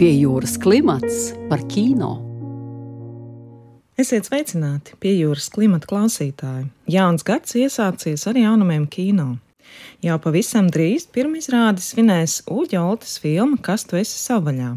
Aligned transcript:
Pie 0.00 0.14
jūras 0.16 0.54
klimats 0.56 1.34
par 1.50 1.60
kino. 1.68 2.14
Esiet 4.00 4.24
sveicināti 4.24 4.94
pie 4.96 5.10
jūras 5.12 5.50
klimata 5.52 5.90
klausītāji. 5.90 6.70
Jauns 6.88 7.26
gads 7.28 7.52
iesācies 7.60 8.24
ar 8.30 8.38
jaunumiem 8.40 8.86
kino. 8.88 9.26
Jau 10.00 10.16
pavisam 10.24 10.70
drīz 10.72 11.04
pirmizrādi 11.12 11.84
svinēs 11.84 12.38
Uģoltas 12.48 13.18
filma 13.20 13.60
Kas 13.60 13.84
tu 13.84 14.00
esi 14.00 14.16
savaļā. 14.22 14.70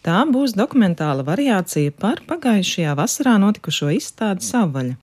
Tā 0.00 0.24
būs 0.32 0.56
dokumentāla 0.56 1.28
variācija 1.28 1.92
par 2.00 2.24
pagājušajā 2.24 2.96
vasarā 2.96 3.36
notikušo 3.44 3.90
izstādi 3.98 4.48
Savaļa. 4.48 4.96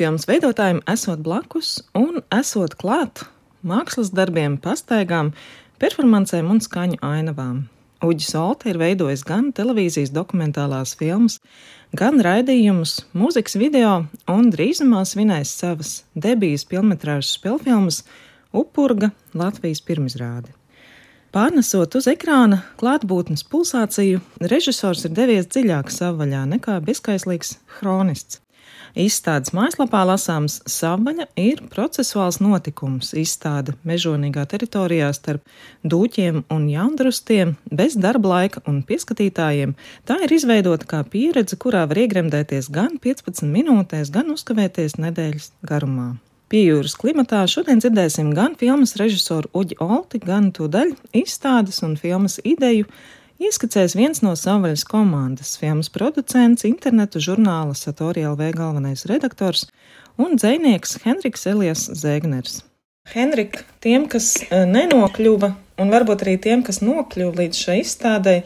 Filmas 0.00 0.24
veidotājiem 0.32 0.80
esot 0.96 1.20
blakus 1.28 1.74
un 1.92 2.24
esot 2.32 2.80
klāt 2.80 3.26
mākslas 3.60 4.16
darbiem, 4.16 4.56
pastaigām, 4.56 5.34
performancēm 5.76 6.48
un 6.56 6.64
skaņu 6.64 7.04
ainavām. 7.04 7.66
Uģis 8.04 8.34
Olta 8.36 8.68
ir 8.68 8.76
veidojis 8.76 9.22
gan 9.24 9.48
televīzijas 9.56 10.10
dokumentālās 10.12 10.92
filmas, 11.00 11.38
gan 11.96 12.20
raidījumus, 12.20 12.98
mūzikas 13.16 13.56
video 13.56 13.94
un 14.28 14.50
drīzumā 14.52 15.04
svinēs 15.08 15.54
savas 15.62 15.94
debijas 16.12 16.66
filmas 16.68 17.32
spēlfilmas 17.38 18.02
Upurga 18.52 19.10
Latvijas 19.32 19.80
pirmizrādi. 19.86 20.52
Pārnesot 21.34 21.96
uz 21.98 22.06
ekrāna 22.12 22.60
klātbūtnes 22.78 23.46
pulsāciju, 23.50 24.20
režisors 24.52 25.08
ir 25.08 25.16
devies 25.16 25.48
dziļāk 25.48 25.90
savvaļā 25.90 26.44
nekā 26.52 26.78
bezskaislīgs 26.84 27.56
chronists. 27.78 28.43
Izstādes 28.94 29.50
mājaslapā 29.50 30.04
lasāms 30.06 30.60
savaļa 30.70 31.24
ir 31.40 31.64
procesuāls 31.66 32.36
notikums, 32.38 33.08
izstāde 33.18 33.72
mežonīgā 33.82 34.44
teritorijā 34.52 35.08
starp 35.16 35.42
dūķiem 35.82 36.44
un 36.54 36.68
jaundrustiem, 36.70 37.56
bez 37.74 37.96
darba 37.98 38.30
laika 38.36 38.62
un 38.70 38.84
pieskatītājiem. 38.86 39.72
Tā 40.06 40.20
ir 40.22 40.36
izveidota 40.36 40.86
kā 40.86 41.00
pieredze, 41.10 41.58
kurā 41.58 41.82
var 41.90 42.04
iegremdēties 42.04 42.70
gan 42.70 42.94
15 43.02 43.50
minūtēs, 43.50 44.14
gan 44.14 44.30
uzkavēties 44.36 44.94
nedēļas 45.02 45.50
garumā. 45.66 46.12
Piejūras 46.54 46.94
klimatā 46.94 47.42
šodien 47.50 47.82
dzirdēsim 47.82 48.30
gan 48.36 48.54
filmas 48.60 48.94
režisoru 49.00 49.50
Uģi 49.58 49.80
Olti, 49.82 50.22
gan 50.22 50.52
to 50.54 50.70
daļu 50.70 50.94
izstādes 51.18 51.82
un 51.82 51.98
filmas 51.98 52.38
ideju 52.46 52.86
ieskicēs 53.42 53.96
viens 53.98 54.22
no 54.24 54.34
savvaļas 54.38 54.84
komandas, 54.88 55.54
filmas 55.60 55.90
producents, 55.92 56.66
internetu 56.68 57.22
žurnāla 57.22 57.76
Satori 57.78 58.24
LV 58.26 58.52
galvenais 58.58 59.06
redaktors 59.10 59.66
un 60.20 60.36
dzēnieks 60.38 60.98
Henriks 61.04 61.46
Elijas 61.50 61.88
Zēgners. 62.02 62.62
Henrik, 63.12 63.60
tiem, 63.84 64.06
kas 64.08 64.34
e, 64.46 64.62
nenokļuva, 64.64 65.50
un 65.82 65.90
varbūt 65.92 66.24
arī 66.24 66.38
tiem, 66.40 66.62
kas 66.64 66.80
nokļuva 66.80 67.42
līdz 67.42 67.64
šai 67.66 67.80
izstādē, 67.82 68.38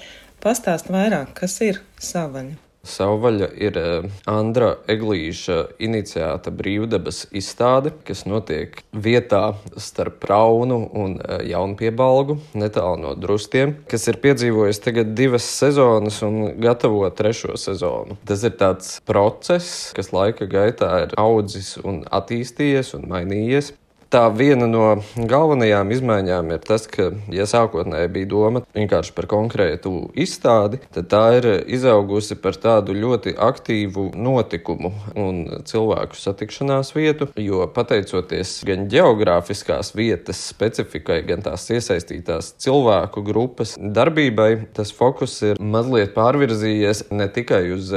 pastāst 0.42 0.90
vairāk, 0.90 1.36
kas 1.38 1.60
ir 1.62 1.82
savvaļa. 2.02 2.67
Savvaļa 2.88 3.48
ir 3.60 3.78
eh, 3.78 4.06
Andra 4.30 4.72
Eglīša 4.90 5.58
iniciēta 5.84 6.52
brīvdabas 6.54 7.26
izstāde, 7.36 7.92
kas 8.08 8.24
notiek 8.28 8.80
vietā 8.92 9.42
starp 9.76 10.24
Raunu 10.28 10.80
un 11.02 11.18
eh, 11.20 11.44
Jaunpiebalgu, 11.52 12.38
netālu 12.58 13.02
no 13.04 13.14
drustiem, 13.18 13.76
kas 13.90 14.08
ir 14.10 14.20
piedzīvojis 14.24 14.82
tagad 14.84 15.12
divas 15.18 15.46
sezonas 15.58 16.22
un 16.26 16.54
gatavo 16.62 17.04
trešo 17.10 17.58
sezonu. 17.60 18.18
Tas 18.28 18.44
ir 18.46 18.56
tāds 18.60 18.96
process, 19.08 19.92
kas 19.96 20.12
laika 20.14 20.48
gaitā 20.50 20.94
ir 21.04 21.14
audzis 21.20 21.76
un 21.84 22.02
attīstījies 22.08 22.94
un 22.98 23.06
mainījies. 23.12 23.74
Tā 24.08 24.22
viena 24.32 24.64
no 24.64 24.84
galvenajām 25.28 25.90
izmaiņām 25.92 26.54
ir 26.54 26.62
tas, 26.64 26.86
ka, 26.88 27.10
ja 27.28 27.44
sākotnēji 27.44 28.08
bija 28.14 28.28
doma 28.30 28.62
vienkārši 28.72 29.12
par 29.12 29.26
konkrētu 29.28 29.92
izstādi, 30.16 30.80
tad 30.94 31.10
tā 31.12 31.20
ir 31.36 31.48
izaugusi 31.76 32.38
par 32.40 32.56
tādu 32.56 32.96
ļoti 32.96 33.34
aktīvu 33.36 34.06
notikumu 34.16 34.94
un 35.12 35.42
cilvēku 35.68 36.16
satikšanās 36.16 36.94
vietu, 36.96 37.28
jo 37.36 37.66
pateicoties 37.76 38.54
gan 38.64 38.88
geogrāfiskās 38.88 39.92
vietas 39.92 40.40
specifikai, 40.54 41.20
gan 41.28 41.44
tās 41.44 41.68
iesaistītās 41.68 42.54
cilvēku 42.64 43.26
grupas 43.28 43.76
darbībai, 43.76 44.72
tas 44.72 44.88
fokus 44.88 45.36
ir 45.50 45.60
mazliet 45.60 46.16
pārvirzījies 46.16 47.10
ne 47.12 47.28
tikai 47.28 47.66
uz 47.76 47.92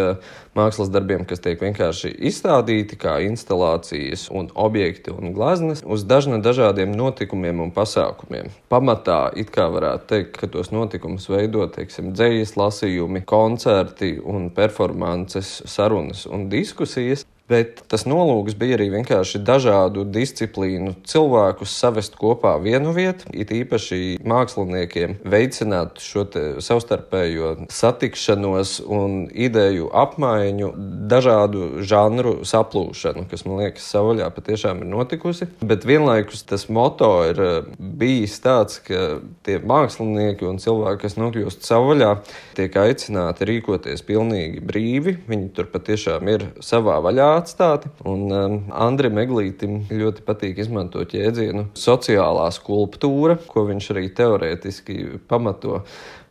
mākslas 0.58 0.92
darbiem, 0.92 1.24
kas 1.28 1.42
tiek 1.44 1.62
vienkārši 1.62 2.12
izstādīti 2.30 2.98
kā 3.00 3.18
instalācijas 3.26 4.28
un 4.36 4.50
objekti 4.56 5.14
un 5.14 5.34
gleznas, 5.36 5.84
uz 5.86 6.06
dažna 6.08 6.42
dažādiem 6.44 6.94
notikumiem 6.98 7.64
un 7.64 7.74
pasākumiem. 7.76 8.52
Pamatā 8.72 9.22
it 9.40 9.54
kā 9.56 9.68
varētu 9.72 10.10
teikt, 10.12 10.40
ka 10.42 10.52
tos 10.52 10.72
notikumus 10.76 11.30
veido, 11.32 11.66
teiksim, 11.72 12.12
dzējas 12.16 12.58
lasījumi, 12.60 13.24
koncerti 13.28 14.18
un 14.20 14.50
performances, 14.56 15.60
sarunas 15.70 16.28
un 16.28 16.50
diskusijas. 16.52 17.26
Bet 17.52 17.84
tas 17.92 18.06
nolūks 18.08 18.56
bija 18.56 18.78
arī 18.78 18.88
vienkārši 18.94 19.42
dažādu 19.44 20.06
disciplīnu 20.08 20.94
cilvēkus 21.08 21.74
savest 21.84 22.16
kopā 22.20 22.54
vienu 22.64 22.94
vietu, 22.96 23.28
it 23.36 23.52
īpaši 23.52 24.22
māksliniekiem 24.28 25.18
veicināt 25.28 26.00
šo 26.00 26.24
savstarpējo 26.64 27.68
satikšanos 27.74 28.78
un 28.86 29.26
ideju 29.34 29.90
apmaiņu, 30.04 30.72
dažādu 31.12 31.82
žanru 31.88 32.38
saplūšanu, 32.48 33.26
kas 33.32 33.44
man 33.48 33.64
liekas 33.64 33.90
savaļā 33.92 34.30
patiešām 34.36 34.84
ir 34.86 34.92
notikusi. 34.94 35.50
Bet 35.66 35.86
vienlaikus 35.90 36.46
tas 36.48 36.68
moto 36.72 37.10
ir 37.28 37.42
eh, 37.42 37.70
bijis 37.78 38.38
tāds, 38.44 38.80
ka 38.86 39.20
tie 39.46 39.58
mākslinieki 39.60 40.48
un 40.48 40.62
cilvēki, 40.62 41.02
kas 41.04 41.18
nokļūst 41.20 41.68
savaļā, 41.68 42.14
tiek 42.58 42.80
aicināti 42.86 43.50
rīkoties 43.50 44.06
pilnīgi 44.08 44.64
brīvi. 44.64 45.18
Viņi 45.28 45.52
tur 45.58 45.70
patiešām 45.74 46.32
ir 46.32 46.48
savā 46.64 47.00
vaļā 47.04 47.32
atstāti. 47.42 47.92
Un 48.08 48.26
um, 48.32 48.58
Andrim 48.72 49.20
Eglītim 49.22 49.84
ļoti 49.90 50.26
patīk 50.28 50.62
izmantot 50.64 51.14
jēdzienu 51.18 51.68
sociālā 51.78 52.48
skulptūra, 52.56 53.38
ko 53.52 53.68
viņš 53.70 53.92
arī 53.96 54.08
teorētiski 54.16 54.98
pamato. 55.30 55.82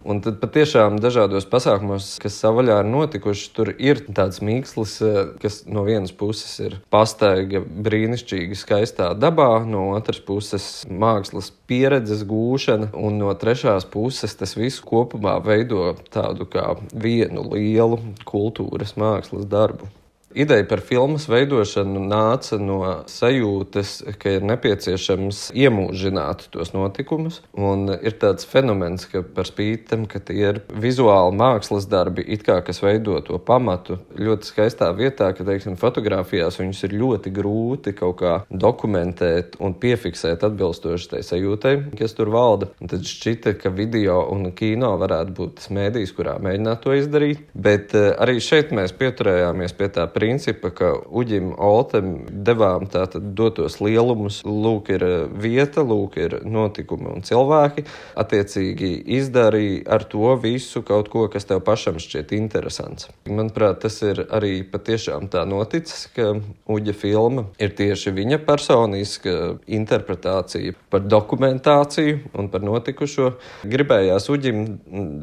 Un 0.01 0.23
tad 0.25 0.39
patiešām 0.41 0.97
dažādos 0.97 1.45
pasākumos, 1.51 2.15
kas 2.23 2.39
savaļā 2.41 2.79
ir 2.81 2.87
notikuši, 2.89 3.51
tur 3.53 3.71
ir 3.77 4.01
tāds 4.17 4.41
mīkslis, 4.41 4.95
eh, 5.05 5.19
kas 5.43 5.67
no 5.69 5.85
vienas 5.85 6.15
puses 6.17 6.55
ir 6.65 6.79
pastaiga 6.89 7.61
brīnišķīgi 7.61 8.57
skaistā 8.57 9.11
dabā, 9.13 9.61
no 9.69 9.91
otras 9.99 10.23
puses 10.25 10.87
mākslas 10.89 11.53
pieredzes 11.69 12.25
gūšana, 12.25 12.95
un 12.97 13.21
no 13.21 13.35
trešās 13.37 13.85
puses 13.93 14.35
tas 14.41 14.57
viss 14.57 14.81
kopumā 14.81 15.37
veido 15.45 15.93
tādu 16.09 16.49
kā 16.49 16.79
vienu 16.95 17.45
lielu 17.53 18.01
kultūras 18.25 18.97
mākslas 18.97 19.45
darbu. 19.45 20.00
Ideja 20.35 20.63
par 20.71 20.79
filmas 20.79 21.25
veidošanu 21.27 22.05
nāca 22.07 22.55
no 22.63 22.79
sajūtas, 23.11 23.97
ka 24.21 24.37
ir 24.37 24.45
nepieciešams 24.47 25.49
iemūžināt 25.59 26.45
tos 26.55 26.71
notikumus. 26.71 27.41
Un 27.59 27.91
ir 27.97 28.15
tāds 28.23 28.47
fenomens, 28.47 29.09
ka 29.11 29.25
par 29.27 29.49
spīti 29.49 29.89
tam, 29.91 30.05
ka 30.07 30.21
tie 30.23 30.39
ir 30.53 30.61
vizuāli 30.71 31.35
mākslas 31.35 31.89
darbi, 31.91 32.23
kā, 32.47 32.61
kas 32.63 32.79
veido 32.85 33.17
to 33.27 33.41
pamatu 33.43 33.99
ļoti 34.15 34.53
skaistā 34.53 34.93
vietā, 34.95 35.33
ka, 35.35 35.47
teiksim, 35.49 35.75
fotografijās 35.81 36.61
viņus 36.61 36.85
ir 36.87 36.95
ļoti 37.01 37.35
grūti 37.35 37.97
kaut 37.99 38.21
kā 38.23 38.37
dokumentēt 38.51 39.59
un 39.59 39.75
piefiksēt 39.83 40.47
atbilstoši 40.47 41.11
tai 41.17 41.25
sajūtai, 41.27 41.75
kas 41.99 42.15
tur 42.15 42.31
valda. 42.31 42.71
Un 42.79 42.93
tad 42.95 43.03
šķita, 43.03 43.57
ka 43.59 43.75
video 43.75 44.23
un 44.31 44.53
kino 44.55 44.95
varētu 45.03 45.37
būt 45.41 45.59
tas 45.59 45.75
mēdījis, 45.75 46.15
kurā 46.15 46.39
mēģināt 46.39 46.87
to 46.87 46.95
izdarīt. 46.95 47.45
Bet 47.55 47.99
uh, 47.99 48.13
arī 48.23 48.39
šeit 48.39 48.71
mēs 48.77 48.95
pieturējāmies 48.95 49.75
pie 49.75 49.91
tā 49.91 50.07
principa, 50.21 50.69
ka 50.75 50.93
Uģim 51.09 51.55
Oltem 51.57 52.11
devām 52.29 52.85
tātad 52.93 53.33
dotos 53.37 53.79
lielumus. 53.81 54.43
Lūk, 54.45 54.91
ir 54.93 55.05
eh, 55.07 55.15
vieta, 55.33 55.85
lūk, 55.87 56.19
ir 56.21 56.37
notikumi 56.45 57.09
un 57.15 57.25
cilvēki. 57.25 57.87
Attiecīgi 58.21 58.93
izdarīja 59.17 59.87
ar 59.97 60.05
to 60.11 60.35
visu 60.43 60.85
kaut 60.87 61.09
ko, 61.13 61.25
kas 61.33 61.49
tev 61.49 61.63
pašam 61.65 62.01
šķiet 62.03 62.35
interesants. 62.37 63.09
Manuprāt, 63.31 63.81
tas 63.87 63.97
ir 64.05 64.27
arī 64.29 64.61
patiešām 64.69 65.31
tā 65.33 65.47
noticis, 65.49 66.07
ka 66.17 66.35
Uģa 66.71 66.95
filma 66.95 67.47
ir 67.63 67.73
tieši 67.79 68.13
viņa 68.15 68.43
personiska 68.45 69.37
interpretācija 69.81 70.77
par 70.93 71.07
dokumentāciju 71.09 72.21
un 72.37 72.53
par 72.53 72.65
notikušo. 72.67 73.33
Gribējās 73.65 74.29
Uģim 74.33 74.65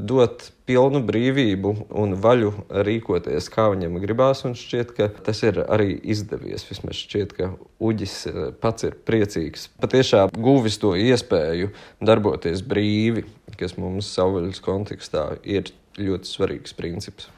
dot 0.09 0.51
pilnu 0.67 1.01
brīvību 1.07 1.73
un 1.95 2.15
vaļu 2.21 2.51
rīkoties, 2.87 3.47
kā 3.53 3.69
viņam 3.71 3.99
gribās. 4.03 4.43
Un 4.47 4.55
šķiet, 4.59 4.86
ka 4.97 5.07
tas 5.23 5.41
ir 5.43 5.59
arī 5.65 5.95
izdevies. 6.03 6.65
Vismaz 6.67 6.99
šķiet, 6.99 7.33
ka 7.37 7.49
Uģis 7.83 8.15
eh, 8.29 8.37
pats 8.61 8.87
ir 8.87 8.97
priecīgs. 9.07 9.67
Patiešām 9.81 10.33
guvis 10.33 10.79
to 10.81 10.93
iespēju 10.97 11.71
darboties 12.03 12.63
brīvi, 12.65 13.25
kas 13.57 13.77
mums 13.79 14.09
savvaļas 14.13 14.61
kontekstā 14.63 15.25
ir 15.43 15.71
ļoti 15.97 16.29
svarīgs 16.29 16.77
princips. 16.77 17.31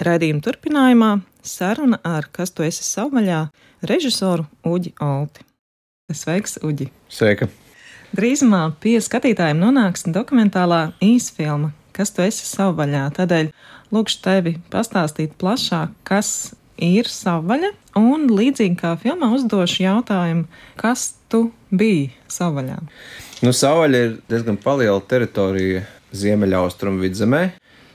Radījuma 0.00 0.40
turpinājumā 0.44 1.10
saruna 1.44 2.00
ar 2.04 2.30
kas 2.32 2.54
tu 2.56 2.64
esi 2.64 2.86
savvaļā 2.86 3.42
režisoru 3.86 4.48
Uģi 4.66 4.94
Olti. 5.04 5.44
Sveiks, 6.10 6.56
Uģi! 6.66 6.88
Sveika! 7.12 7.50
Drīzumā 8.16 8.64
pie 8.82 8.96
skatītājiem 8.98 9.60
nonāks 9.60 10.08
dokumentālā 10.10 10.88
īsfilma 11.04 11.70
kas 12.00 12.14
tu 12.14 12.24
esi 12.24 12.46
savvaļā. 12.48 13.04
Tādēļ 13.18 13.50
lūkšu 13.94 14.20
tevi 14.24 14.56
pastāstīt 14.72 15.36
plašāk, 15.40 15.94
kas 16.06 16.52
ir 16.80 17.08
savvaļa, 17.10 17.72
un 18.00 18.28
līdzīgi 18.32 18.78
kā 18.80 18.94
filmā 19.00 19.30
uzdošu 19.36 19.82
jautājumu, 19.84 20.46
kas 20.80 21.10
tu 21.30 21.48
biji 21.70 22.10
savvaļā. 22.30 22.78
Nu, 23.44 23.52
savvaļa 23.56 24.04
ir 24.04 24.14
diezgan 24.30 24.58
liela 24.80 25.00
teritorija 25.00 25.84
Ziemeļaustrumu 26.10 27.04
vidzemē, 27.04 27.42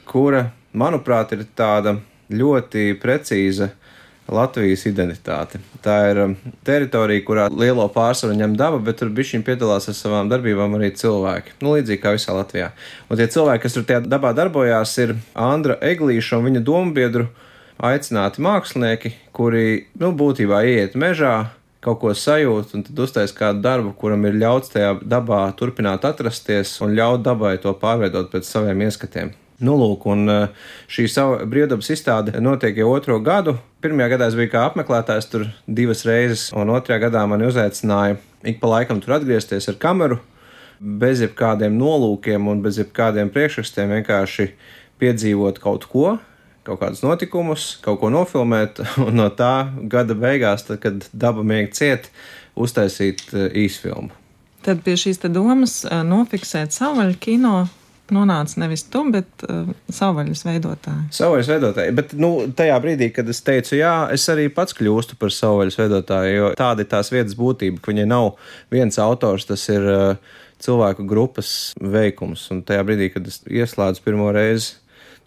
kura, 0.08 0.50
manuprāt, 0.74 1.34
ir 1.36 1.44
tāda 1.58 1.98
ļoti 2.32 2.94
precīza 3.02 3.72
Latvijas 4.32 4.88
identitāte. 4.90 5.60
Tā 5.86 5.96
ir 6.10 6.20
um, 6.24 6.36
teritorija, 6.66 7.22
kurā 7.28 7.46
lielo 7.54 7.86
pārsvaru 7.94 8.38
ņem 8.40 8.56
daba, 8.58 8.80
bet 8.82 8.98
tur 9.02 9.12
bišķiņ 9.14 9.44
piedalās 9.46 9.86
ar 9.92 9.98
savām 9.98 10.32
darbībām 10.32 10.74
arī 10.80 10.90
cilvēki. 10.98 11.60
Nu, 11.62 11.76
līdzīgi 11.76 12.02
kā 12.02 12.16
visā 12.16 12.34
Latvijā. 12.34 12.72
Un 13.10 13.22
tie 13.22 13.30
cilvēki, 13.30 13.64
kas 13.68 13.78
tur 13.78 13.86
tajā 13.86 14.02
dabā 14.10 14.34
darbojās, 14.38 14.96
ir 15.04 15.14
Andra 15.38 15.78
Eglīša 15.78 16.40
un 16.40 16.50
viņa 16.50 16.66
dombiedru 16.66 17.28
aicināti 17.78 18.42
mākslinieki, 18.42 19.14
kuri, 19.36 19.86
nu, 20.02 20.10
būtībā 20.18 20.64
iet 20.74 20.98
mežā, 20.98 21.36
kaut 21.86 22.02
ko 22.02 22.18
sajūt, 22.18 22.74
un 22.74 22.86
tad 22.88 23.06
uztais 23.06 23.34
kādu 23.36 23.62
darbu, 23.62 23.94
kuram 24.00 24.26
ir 24.26 24.40
ļauts 24.42 24.74
tajā 24.74 24.96
dabā 25.06 25.46
turpināt 25.60 26.08
atrasties 26.08 26.74
un 26.82 26.98
ļaut 26.98 27.22
dabai 27.26 27.60
to 27.62 27.78
pārveidot 27.78 28.32
pēc 28.34 28.50
saviem 28.50 28.88
ieskatiem. 28.88 29.36
Nu, 29.64 29.78
lūk, 29.80 30.04
un 30.12 30.28
eh, 30.28 30.70
šī 30.92 31.06
sava 31.08 31.46
brīvdabas 31.48 31.88
izstāde 31.94 32.42
notiek 32.44 32.76
jau 32.76 32.90
otro 32.92 33.22
gadu. 33.24 33.56
Pirmajā 33.84 34.16
gadā 34.16 34.28
es 34.28 34.36
biju 34.36 34.52
kā 34.52 34.66
apmeklētājs 34.68 35.30
tur 35.32 35.46
divas 35.64 36.04
reizes, 36.08 36.50
un 36.52 36.74
otrajā 36.76 37.06
gadā 37.06 37.22
mani 37.30 37.48
uzaicināja 37.48 38.18
ik 38.46 38.60
pa 38.60 38.68
laikam 38.68 39.02
tur 39.02 39.16
atgriezties 39.18 39.70
ar 39.72 39.78
kameru, 39.82 40.20
bez 40.80 41.24
jebkādiem 41.24 41.78
nolūkiem 41.80 42.50
un 42.52 42.62
bez 42.66 42.80
jebkādiem 42.82 43.32
priekšrakstiem, 43.34 43.94
vienkārši 44.00 44.50
piedzīvot 45.02 45.62
kaut 45.64 45.88
ko, 45.92 46.18
kaut 46.68 46.82
kādus 46.82 47.04
notikumus, 47.06 47.76
kaut 47.86 48.02
ko 48.04 48.12
nofilmēt, 48.14 48.84
un 49.06 49.16
no 49.22 49.30
tā 49.34 49.70
gada 49.92 50.18
beigās, 50.20 50.68
tad, 50.68 50.82
kad 50.84 51.08
daba 51.14 51.46
miega 51.48 51.72
ciet, 51.76 52.12
uztaisīt 52.56 53.28
eh, 53.34 53.50
īsfilmu. 53.66 54.12
Tad 54.66 54.82
pie 54.86 54.98
šīs 55.00 55.24
domas 55.30 55.84
eh, 55.86 56.04
nofiksēt 56.04 56.76
savvaļu 56.76 57.20
kino 57.22 57.56
nonāca 58.14 58.60
nevis 58.62 58.86
tu, 58.92 59.02
bet 59.14 59.46
uh, 59.48 59.70
savvaļas 59.94 60.44
veidotāji. 60.46 61.08
Savvaļas 61.16 61.50
veidotāji, 61.54 61.96
bet 61.98 62.14
nu, 62.20 62.32
tajā 62.58 62.78
brīdī, 62.84 63.10
kad 63.16 63.30
es 63.32 63.42
teicu, 63.46 63.78
jā, 63.80 63.94
es 64.14 64.26
arī 64.32 64.48
pats 64.54 64.76
kļūstu 64.78 65.18
par 65.22 65.34
savvaļas 65.34 65.80
veidotāju, 65.80 66.36
jo 66.36 66.52
tāda 66.60 66.86
ir 66.86 66.92
tās 66.92 67.12
vietas 67.14 67.38
būtība, 67.40 67.82
ka 67.82 67.94
viņai 67.94 68.08
nav 68.12 68.34
viens 68.74 69.00
autors, 69.02 69.48
tas 69.50 69.66
ir 69.74 69.90
uh, 69.90 70.38
cilvēku 70.62 71.08
grupas 71.10 71.50
veikums. 71.82 72.48
Un 72.54 72.64
tajā 72.68 72.86
brīdī, 72.88 73.10
kad 73.16 73.28
es 73.30 73.42
ieslēdzu 73.46 74.06
pirmo 74.06 74.30
reizi 74.36 74.78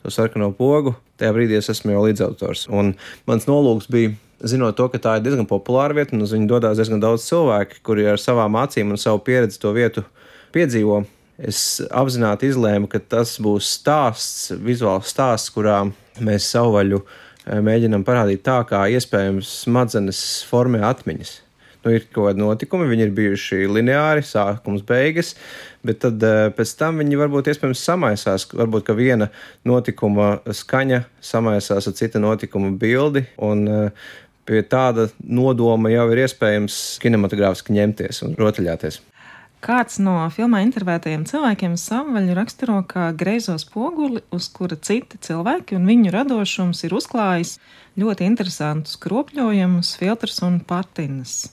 to 0.02 0.12
sarkano 0.14 0.52
pogu, 0.54 0.94
tajā 1.18 1.34
brīdī 1.34 1.58
es 1.58 1.70
esmu 1.72 1.96
jau 1.96 2.06
līdzautors. 2.06 2.68
Un 2.70 2.94
mans 3.28 3.48
nolūks 3.50 3.90
bija 3.90 4.14
zinot 4.46 4.76
to, 4.78 4.86
ka 4.92 5.00
tā 5.02 5.16
ir 5.18 5.26
diezgan 5.26 5.48
populāra 5.50 5.96
vieta, 5.98 6.14
un 6.14 6.22
uz 6.22 6.32
viņu 6.34 6.46
dodas 6.50 6.78
diezgan 6.78 7.02
daudz 7.02 7.26
cilvēku, 7.26 7.82
kuri 7.86 8.06
ar 8.12 8.22
savām 8.22 8.58
acīm 8.60 8.94
un 8.94 9.00
savu 9.00 9.22
pieredzi 9.26 9.58
to 9.62 9.74
vietu 9.74 10.04
piedzīvo 10.54 11.02
es 11.38 11.80
apzināti 11.94 12.50
izlēmu, 12.50 12.90
ka 12.90 13.00
tas 13.00 13.36
būs 13.42 13.70
stāsts, 13.78 14.52
vizuāls 14.58 15.12
stāsts, 15.12 15.52
kurā 15.54 15.84
mēs 16.24 16.50
savu 16.52 16.74
vaļu 16.76 17.02
eh, 17.02 17.60
mēģinām 17.64 18.06
parādīt 18.06 18.42
tā, 18.46 18.60
kā 18.68 18.86
iespējams 18.94 19.52
smadzenes 19.64 20.22
formē 20.50 20.82
atmiņas. 20.88 21.38
Nu, 21.84 21.92
ir 21.94 22.08
kaut 22.10 22.32
kādi 22.32 22.42
notikumi, 22.42 22.88
viņi 22.90 23.04
ir 23.06 23.12
bijuši 23.14 23.58
lineāri, 23.70 24.24
sākums, 24.26 24.82
beigas, 24.86 25.36
bet 25.86 26.00
tad 26.02 26.22
eh, 26.26 26.48
pēc 26.54 26.74
tam 26.80 26.98
viņi 27.02 27.20
varbūt 27.20 27.52
iespējams 27.52 27.84
samaisās. 27.86 28.48
Varbūt 28.50 28.90
viena 28.98 29.30
notikuma 29.68 30.40
skaņa 30.44 31.04
samaisās 31.22 31.86
ar 31.86 31.94
cita 31.96 32.22
notikuma 32.22 32.72
bildi, 32.80 33.28
un 33.38 33.62
eh, 33.70 34.08
pie 34.48 34.64
tāda 34.66 35.06
nodoma 35.22 35.92
jau 35.92 36.08
ir 36.10 36.24
iespējams 36.24 36.98
kinematogrāfiski 37.04 37.78
ņemties 37.78 38.24
un 38.26 38.34
rotaļāties. 38.40 38.98
Kāds 39.58 39.96
no 39.98 40.20
filmā 40.30 40.60
intervētajiem 40.62 41.24
cilvēkiem 41.26 41.72
savvaļu 41.80 42.34
raksturo 42.38 42.76
kā 42.86 43.08
greizo 43.18 43.56
spoguli, 43.58 44.22
uz 44.30 44.46
kura 44.54 44.78
citi 44.78 45.18
cilvēki 45.18 45.74
un 45.74 45.88
viņu 45.90 46.12
radošums 46.14 46.84
ir 46.86 46.94
uzklājis 46.94 47.56
ļoti 47.98 48.28
interesantus 48.30 48.94
kropļojumus, 49.02 49.96
filtrus 49.98 50.38
un 50.46 50.60
patinas. 50.62 51.48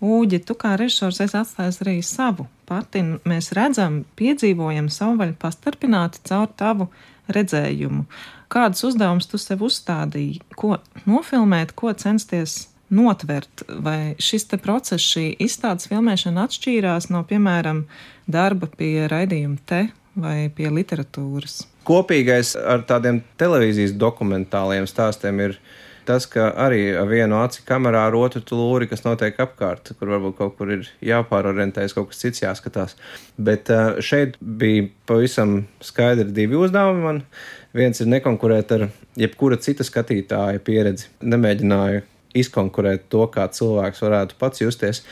Ūģi, 0.00 0.40
tu 0.48 0.56
kā 0.56 0.72
režisors 0.80 1.20
esi 1.20 1.36
atstājis 1.36 1.82
arī 1.84 1.98
savu 2.00 2.48
patinu. 2.70 3.20
Mēs 3.28 3.52
redzam, 3.56 4.06
piedzīvojam 4.16 4.88
savvaļu 4.88 5.36
pastarpināti 5.44 6.24
caur 6.30 6.48
tavu 6.56 6.88
redzējumu. 7.28 8.06
Kādus 8.50 8.88
uzdevumus 8.88 9.28
tu 9.30 9.38
sev 9.38 9.60
uzstādīji, 9.68 10.40
ko 10.56 10.78
nofilmēt, 11.04 11.76
ko 11.76 11.92
censties 11.92 12.69
notvert, 12.90 13.64
vai 13.82 14.14
šis 14.18 14.48
process, 14.62 15.02
šī 15.14 15.30
izstādes 15.42 15.88
filmēšana 15.90 16.46
atšķīrās 16.48 17.10
no, 17.14 17.22
piemēram, 17.26 17.84
darba 18.30 18.68
pie 18.76 19.08
raidījuma 19.10 19.58
te 19.66 19.82
vai 20.20 20.50
pie 20.54 20.70
literatūras? 20.72 21.62
Kopīgais 21.86 22.56
ar 22.58 22.84
tādiem 22.86 23.22
televīzijas 23.40 23.94
dokumentāliem 23.98 24.88
stāstiem 24.90 25.40
ir 25.46 25.56
tas, 26.08 26.26
ka 26.26 26.50
arī 26.58 26.90
ar 26.98 27.08
vienu 27.10 27.38
aci 27.40 27.62
kamerā 27.66 28.06
ar 28.08 28.16
otru 28.18 28.42
lūri, 28.58 28.88
kas 28.90 29.04
notiek 29.04 29.38
apkārt, 29.42 29.92
kur 29.98 30.10
varbūt 30.10 30.36
kaut 30.38 30.56
kur 30.58 30.72
ir 30.74 30.88
jāpārorientējas, 31.06 31.94
kaut 31.94 32.10
kas 32.10 32.22
cits 32.24 32.42
jāskatās. 32.42 32.96
Bet 33.38 33.70
eh, 33.70 34.00
šeit 34.02 34.38
bija 34.40 34.88
pavisam 35.06 35.60
skaidri 35.84 36.30
divi 36.34 36.58
uzdevumi 36.58 37.04
man. 37.06 37.24
Viens 37.76 38.02
ir 38.02 38.10
nekonkurēt 38.10 38.72
ar 38.74 38.88
jebkura 39.20 39.60
cita 39.62 39.86
skatītāja 39.86 40.62
pieredzi. 40.66 41.06
Nemēģināju 41.22 42.02
izkonkurēt 42.36 43.08
to, 43.12 43.26
kā 43.32 43.48
cilvēks 43.52 44.04
varētu 44.04 44.38
pats 44.40 44.62
justies. 44.62 45.04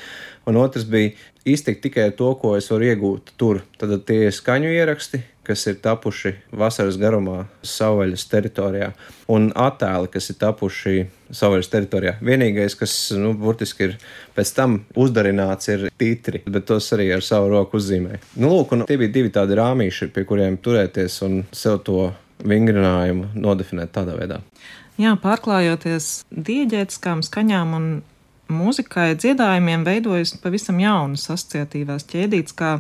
Un 0.49 0.57
otrs 0.57 0.87
bija 0.89 1.13
iztikt 1.49 1.83
tikai 1.85 2.11
to, 2.17 2.31
ko 2.41 2.55
es 2.57 2.71
varu 2.73 2.89
iegūt 2.89 3.35
tur. 3.41 3.63
Tad 3.81 3.93
tie 4.09 4.29
ir 4.29 4.35
skaņu 4.35 4.71
ieraksti, 4.73 5.21
kas 5.49 5.65
ir 5.71 5.79
tapuši 5.81 6.35
vasaras 6.61 6.99
garumā 7.01 7.47
savvaļas 7.65 8.27
teritorijā, 8.29 8.91
un 9.33 9.49
attēli, 9.57 10.11
kas 10.13 10.29
ir 10.33 10.37
tapuši 10.43 10.95
savvaļas 11.33 11.71
teritorijā. 11.73 12.15
Vienīgais, 12.25 12.77
kas, 12.77 12.97
nu, 13.17 13.33
burtiski 13.37 13.89
ir 13.89 13.97
pēc 14.37 14.53
tam 14.57 14.79
uzdarināts, 14.97 15.71
ir 15.73 15.87
titri, 16.01 16.43
bet 16.45 16.69
tos 16.69 16.91
arī 16.97 17.11
ar 17.17 17.25
savu 17.25 17.53
roku 17.55 17.81
uzzīmēju. 17.81 18.21
Nu, 18.37 18.53
lūk, 18.53 18.77
tie 18.89 19.01
bija 19.01 19.15
divi 19.15 19.33
tādi 19.33 19.57
rāmīši, 19.59 20.11
pie 20.13 20.27
kuriem 20.29 20.61
turēties 20.61 21.23
un 21.29 21.41
sev 21.53 21.81
to 21.87 22.11
vingrinājumu 22.45 23.33
nodefinēt 23.41 23.97
tādā 23.97 24.19
veidā. 24.21 24.43
Jā, 24.99 25.13
pārklājoties 25.23 26.25
dieģētiskām 26.35 27.21
skaņām 27.23 27.75
un 27.77 27.85
mūzikai, 28.51 29.13
dziedājumiem 29.15 29.85
veidojas 29.87 30.33
pavisam 30.43 30.81
jaunas 30.83 31.29
asociatīvās 31.31 32.07
ķēdītes, 32.11 32.57
kā 32.59 32.73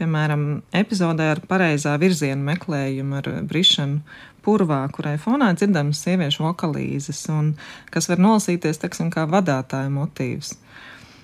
piemēram 0.00 0.62
epizodē 0.74 1.28
ar 1.36 1.42
pareizā 1.46 1.94
virziena 2.02 2.42
meklējumu 2.48 3.20
ar 3.20 3.30
Brišanu 3.46 4.02
purvā, 4.42 4.80
kurai 4.90 5.14
fonā 5.22 5.52
dzirdamas 5.54 6.02
sieviešu 6.02 6.48
vokalīzes 6.48 7.22
un 7.30 7.54
kas 7.94 8.10
var 8.10 8.18
nolasīties, 8.26 8.82
teiksim, 8.82 9.12
kā 9.14 9.28
vadātāja 9.30 9.92
motīvs. 9.92 10.56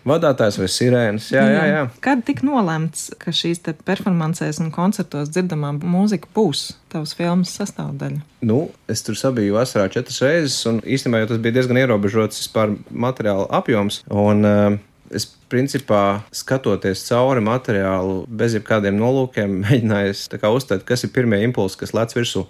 Vadātājs 0.06 0.58
vai 0.60 0.68
sirēnas. 0.72 1.28
Jā, 1.34 1.44
jā, 1.50 1.62
jā. 1.68 1.84
Kad 2.04 2.22
tika 2.26 2.46
nolemts, 2.46 3.08
ka 3.20 3.32
šīs 3.34 3.60
performancēs 3.86 4.60
un 4.62 4.70
koncertos 4.74 5.30
dzirdamā 5.34 5.74
mūzika 5.82 6.30
būs 6.36 6.70
tavas 6.92 7.14
filmas 7.18 7.52
sastāvdaļa? 7.58 8.22
Nu, 8.48 8.68
es 8.90 9.02
tur 9.06 9.18
sabiju 9.18 9.58
vasarā 9.58 9.88
četras 9.92 10.20
reizes, 10.24 10.60
un 10.70 10.80
īstenībā 10.86 11.26
tas 11.28 11.42
bija 11.42 11.58
diezgan 11.58 11.80
ierobežots 11.82 12.40
vispār 12.44 12.76
materiāla 12.90 13.48
apjoms. 13.60 14.02
Un, 14.08 14.44
uh, 14.46 14.84
Es 15.08 15.24
principā 15.48 16.20
skatoties 16.36 17.00
cauri 17.06 17.40
materiālu, 17.40 18.26
bez 18.28 18.52
jebkādiem 18.58 18.98
nolūkiem, 19.00 19.54
mēģināju 19.64 20.50
uztvert, 20.52 20.84
kas 20.84 21.06
ir 21.06 21.14
pirmie 21.14 21.40
impulsi, 21.46 21.78
kas 21.80 21.94
lec 21.96 22.12
virsū. 22.12 22.44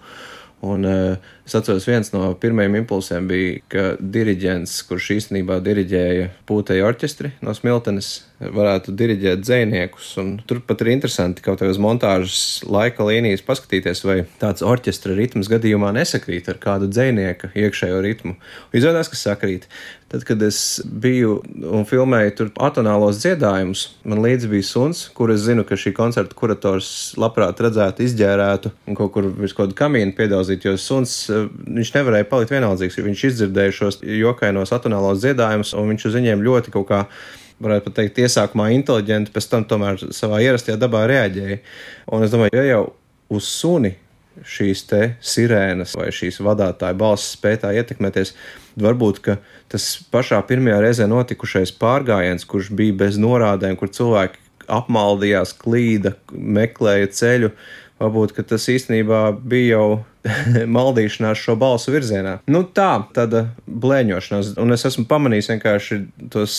Un, 0.67 0.83
uh, 0.83 1.31
es 1.49 1.57
atceros, 1.59 1.89
viens 1.89 2.13
no 2.13 2.31
pirmajiem 2.41 2.79
impulsiem 2.83 3.29
bija, 3.31 3.59
ka 3.73 3.85
diriģents, 3.99 4.83
kurš 4.89 5.13
īstenībā 5.19 5.61
diriģēja 5.65 6.31
pūtēju 6.49 6.89
orķestri 6.89 7.35
no 7.45 7.57
Smiltenes, 7.57 8.13
varētu 8.39 8.93
diriģēt 8.95 9.43
dziniekus. 9.43 10.13
Tur 10.47 10.61
pat 10.67 10.83
ir 10.85 10.93
interesanti 10.93 11.43
kaut 11.43 11.59
kādā 11.59 11.75
montāžas 11.83 12.63
laika 12.69 13.07
līnijas 13.07 13.43
paskatīties, 13.47 14.05
vai 14.07 14.19
tāds 14.39 14.63
orķestra 14.63 15.17
ritms 15.19 15.51
gadījumā 15.51 15.91
nesakrīt 15.97 16.51
ar 16.53 16.61
kādu 16.63 16.91
dzinieka 16.91 17.51
iekšējo 17.59 18.03
ritmu. 18.05 18.37
Izrādās, 18.77 19.11
ka 19.11 19.19
sakrīt. 19.19 19.67
Tad, 20.09 20.23
kad 20.25 20.41
es 20.41 20.81
biju 20.89 21.35
un 21.69 21.83
filmēju 21.85 22.31
tur 22.39 22.53
atonālos 22.65 23.19
dziedājumus, 23.21 23.83
man 24.09 24.23
līdzi 24.25 24.49
bija 24.49 24.65
suns, 24.65 25.03
kur 25.13 25.29
es 25.35 25.43
zinu, 25.45 25.67
ka 25.69 25.77
šī 25.77 25.93
koncerta 25.97 26.39
kurators 26.39 27.13
labprāt 27.21 27.61
redzētu 27.61 28.07
izģērētu 28.07 28.73
un 28.89 28.97
kaut 28.97 29.13
kur 29.13 29.29
virs 29.29 29.53
kaut 29.53 29.75
kāda 29.75 29.83
kamīna 29.83 30.17
piedāvāt, 30.17 30.65
jo 30.65 30.79
suns 30.81 31.27
viņš 31.49 31.93
nevarēja 31.95 32.29
palikt 32.31 32.55
vienaldzīgs, 32.55 32.99
jo 32.99 33.05
viņš 33.07 33.25
izdzirdēja 33.31 33.75
šos 33.75 34.01
jokainos 34.03 34.75
atonālos 34.77 35.23
dziedājumus 35.23 35.75
un 35.79 35.93
viņš 35.93 36.09
uz 36.11 36.19
viņiem 36.19 36.45
ļoti 36.47 36.75
kaut 36.75 36.89
kā 36.91 37.05
varētu 37.63 37.93
teikt, 37.95 38.21
iesākumā 38.23 38.69
inteliģenti, 38.77 39.33
pēc 39.35 39.49
tam 39.51 39.65
tomēr 39.69 39.99
savā 40.15 40.43
ierastajā 40.45 40.79
dabā 40.79 41.07
reaģēja. 41.11 41.59
Un 42.15 42.27
es 42.27 42.35
domāju, 42.35 42.55
ja 42.55 42.67
jau 42.69 42.83
uz 43.35 43.49
suni 43.51 43.97
šīs 44.47 44.85
sirēnas 45.25 45.97
vai 45.99 46.11
šīs 46.15 46.39
vadītāja 46.45 46.97
balss 46.99 47.35
spēj 47.35 47.63
tā 47.65 47.73
ietekmēties. 47.81 48.35
Varbūt 48.79 49.23
tas 49.73 49.89
pašā 50.13 50.39
pirmajā 50.47 50.79
reizē 50.85 51.09
notikušais 51.11 51.75
pārgājiens, 51.81 52.47
kurš 52.47 52.71
bija 52.79 52.95
bez 53.05 53.19
norādēm, 53.19 53.77
kur 53.77 53.91
cilvēki 53.91 54.39
apmaldījās, 54.69 55.55
klīda, 55.59 56.15
meklēja 56.31 57.11
ceļu, 57.19 57.51
varbūt 57.99 58.37
tas 58.49 58.69
īstenībā 58.71 59.23
bija 59.39 59.79
jau 59.79 59.89
maldīšanās 60.77 61.43
šo 61.43 61.57
balsu 61.61 61.95
virzienā. 61.95 62.39
Nu, 62.51 62.63
tā, 62.65 62.91
tāda 63.17 63.49
blēņošanās, 63.67 64.55
un 64.61 64.75
es 64.77 64.87
esmu 64.89 65.07
pamanījis 65.11 65.53
vienkārši 65.55 66.01
tos 66.33 66.59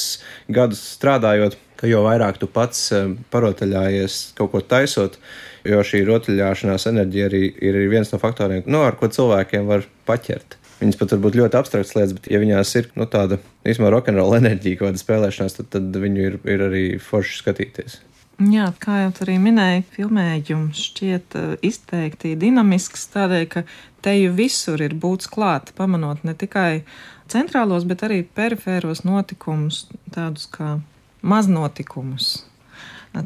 gadus 0.52 0.84
strādājot, 0.96 1.58
ka 1.80 1.88
jo 1.88 2.04
vairāk 2.04 2.40
tu 2.42 2.50
pats 2.52 2.90
eh, 2.96 3.12
parotaļājies 3.32 4.20
kaut 4.40 4.54
ko 4.54 4.64
taisot, 4.64 5.20
jo 5.68 5.84
šī 5.84 6.04
rotaļāšanās 6.08 6.88
enerģija 6.92 7.30
arī 7.30 7.44
ir 7.70 7.84
viens 7.92 8.12
no 8.14 8.20
faktoriem, 8.22 8.66
no, 8.68 8.84
ar 8.88 9.00
ko 9.00 9.12
cilvēkiem 9.12 9.70
var 9.70 9.88
paķert. 10.10 10.58
Viņas 10.80 10.96
pat 10.96 11.12
var 11.12 11.24
būt 11.26 11.36
ļoti 11.36 11.58
abstrakts 11.60 11.96
lietas, 11.98 12.14
bet, 12.16 12.30
ja 12.32 12.40
viņās 12.40 12.70
ir 12.80 12.86
nu, 12.96 13.08
tāda 13.12 13.42
īstenībā 13.68 13.92
rokenrola 13.92 14.40
enerģija, 14.40 14.80
kāda 14.80 15.02
spēlēšanās, 15.02 15.58
tad, 15.58 15.68
tad 15.76 15.98
viņu 16.04 16.22
ir, 16.24 16.38
ir 16.48 16.64
arī 16.70 16.84
forši 17.04 17.42
skatīties. 17.42 17.98
Jā, 18.40 18.70
kā 18.80 19.02
jau 19.02 19.10
arī 19.26 19.34
minēja, 19.44 19.82
filmējums 19.92 20.80
šķiet 20.90 21.36
uh, 21.36 21.48
izteikti 21.66 22.38
dinamisks, 22.40 23.10
tādēļ, 23.12 23.48
ka 23.52 23.64
te 24.06 24.14
jau 24.16 24.30
visur 24.38 24.80
ir 24.80 24.96
būts 24.96 25.28
klāt, 25.28 25.74
pamanot 25.76 26.24
ne 26.24 26.32
tikai 26.40 26.86
centrālos, 27.28 27.84
bet 27.90 28.06
arī 28.08 28.22
perifēros 28.24 29.04
notikumus, 29.04 29.90
tādus 30.16 30.48
kā 30.54 30.78
maznotikumus. 31.20 32.46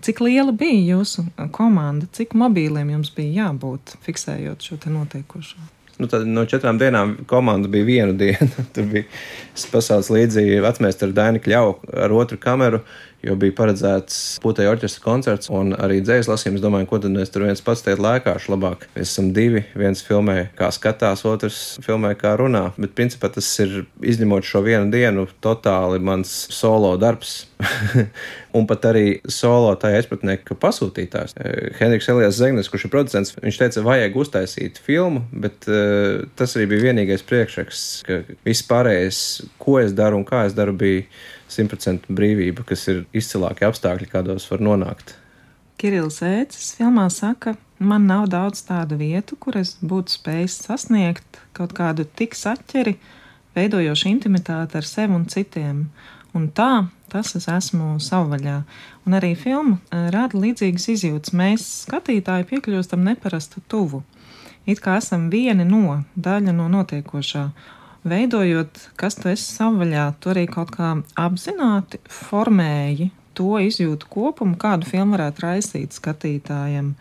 Cik 0.01 0.23
liela 0.23 0.55
bija 0.55 0.95
jūsu 0.95 1.27
komanda, 1.53 2.07
cik 2.15 2.33
mobīliem 2.39 2.95
jums 2.95 3.13
bija 3.13 3.43
jābūt 3.43 3.97
fiksējot 4.01 4.65
šo 4.65 4.79
notiekošo? 4.87 5.61
Nu, 6.01 6.07
tad 6.09 6.25
no 6.25 6.45
četrām 6.49 6.79
dienām 6.81 7.17
komanda 7.29 7.69
bija 7.69 7.85
vienu 7.85 8.15
dienu. 8.21 8.65
Tur 8.73 8.87
bija 8.89 9.05
pasaules 9.71 10.09
līdzi 10.13 10.61
vecmēstara 10.63 11.13
Daina 11.13 11.41
Kļauja 11.43 11.99
ar 12.05 12.15
otru 12.15 12.39
kameru, 12.41 12.81
jo 13.23 13.35
bija 13.39 13.55
paredzēts 13.57 14.17
putekļu 14.43 14.73
orķestra 14.73 15.03
koncerts 15.03 15.51
un 15.53 15.73
arī 15.77 16.01
dzējas 16.03 16.29
lasījums. 16.31 16.63
Domāju, 16.63 16.89
ko 16.91 16.99
tad 17.03 17.15
mēs 17.15 17.31
tur 17.33 17.47
viens 17.47 17.63
pats 17.63 17.83
teikt 17.85 18.03
lēkāšu 18.03 18.53
labāk. 18.53 18.87
Mēs 18.97 19.13
esam 19.13 19.31
divi, 19.35 19.63
viens 19.79 20.03
filmē, 20.05 20.49
kā 20.59 20.69
skatās, 20.75 21.25
otrs 21.29 21.61
filmē, 21.85 22.13
kā 22.19 22.35
runā. 22.39 22.69
Bet 22.77 22.95
principā 22.97 23.31
tas 23.33 23.47
ir 23.63 23.83
izņemot 24.03 24.47
šo 24.47 24.63
vienu 24.67 24.91
dienu, 24.93 25.27
totāli 25.43 26.03
mans 26.03 26.33
solo 26.53 26.95
darbs. 27.01 27.43
un 28.57 28.65
pat 28.69 28.87
arī 28.91 29.05
solo 29.31 29.73
tajā 29.79 30.03
izpratnē, 30.03 30.37
ka 30.45 30.57
pasūtītājs, 30.59 31.35
eh, 31.39 31.69
Henriks 31.79 32.09
Elijas 32.11 32.37
Zegnes, 32.39 32.69
kurš 32.71 32.87
ir 32.87 32.93
producents, 32.93 33.33
viņš 33.39 33.59
teica, 33.59 33.85
vajag 33.85 34.17
uztaisīt 34.19 34.81
filmu, 34.83 35.23
bet 35.31 35.67
uh, 35.69 36.25
tas 36.39 36.57
arī 36.57 36.67
bija 36.73 36.89
vienīgais 36.89 37.25
priekšraksts, 37.29 38.03
ka 38.07 38.19
viss 38.45 38.65
pārējais, 38.69 39.21
ko 39.61 39.79
es 39.81 39.95
daru 39.95 40.19
un 40.19 40.27
kā 40.27 40.45
es 40.49 40.57
daru, 40.57 40.75
bija 40.77 41.05
100% 41.51 42.09
brīvība, 42.13 42.65
kas 42.67 42.87
ir 42.91 43.03
izcilākie 43.15 43.67
apstākļi, 43.67 44.09
kādos 44.11 44.47
var 44.51 44.63
nonākt. 44.63 45.15
Kirillis 45.81 46.21
Ēcis 46.23 46.75
filmā 46.77 47.09
saka, 47.11 47.55
man 47.79 48.05
nav 48.07 48.29
daudz 48.31 48.61
tādu 48.67 48.97
vietu, 48.99 49.35
kur 49.35 49.57
es 49.59 49.75
būtu 49.81 50.15
spējis 50.17 50.61
sasniegt 50.67 51.41
kaut 51.57 51.73
kādu 51.75 52.05
tik 52.05 52.37
saķeri, 52.37 52.95
veidojošu 53.57 54.09
intimitāti 54.11 54.79
ar 54.79 54.87
sevi 54.87 55.17
un 55.17 55.25
citiem. 55.29 55.87
Un 56.33 56.47
tā, 56.49 56.87
tas 57.13 57.35
es 57.37 57.45
esmu 57.51 57.99
savvaļā. 58.01 58.55
Un 59.05 59.17
arī 59.19 59.33
filma 59.37 59.77
eh, 59.77 60.07
rada 60.13 60.39
līdzīgas 60.39 60.87
izjūtas. 60.95 61.35
Mēs, 61.37 61.67
skatītāji, 61.83 62.47
piekļūstam 62.49 63.03
neparastu 63.05 63.61
tuvu. 63.69 64.01
It 64.65 64.79
kā 64.81 64.97
esam 65.01 65.27
vieni 65.29 65.65
no, 65.67 65.99
daļa 66.15 66.55
no 66.55 66.69
notiekošā 66.71 67.49
veidojot, 68.07 68.79
kas 68.99 69.17
tu 69.19 69.31
esi 69.31 69.45
savvaļā, 69.55 70.07
tu 70.19 70.33
arī 70.33 70.45
kaut 70.51 70.73
kā 70.75 70.93
apzināti 71.19 72.01
formēji 72.11 73.11
to 73.37 73.57
izjūtu 73.63 74.09
kopumu, 74.13 74.57
kādu 74.61 74.87
filmu 74.89 75.17
varētu 75.17 75.45
raisīt 75.45 75.95
skatītājiem, 75.97 76.93